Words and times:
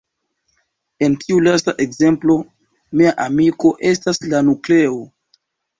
En 1.07 1.17
tiu 1.25 1.43
lasta 1.47 1.75
ekzemplo 1.87 2.39
"mia 3.03 3.15
amiko" 3.29 3.77
estas 3.95 4.25
la 4.35 4.45
nukleo. 4.51 5.03